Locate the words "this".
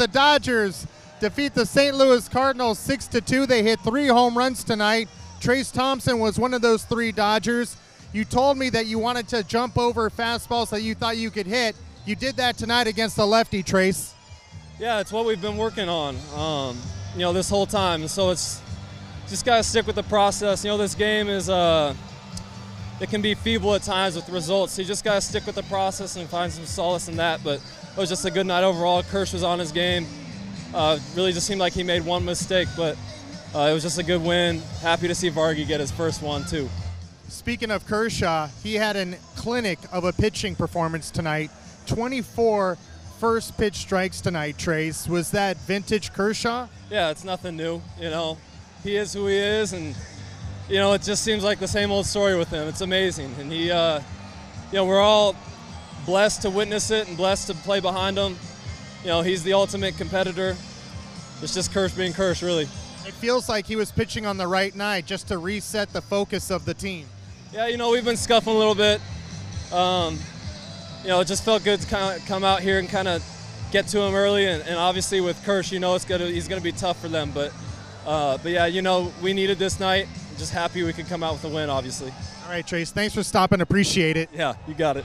17.34-17.50, 20.78-20.94, 79.58-79.80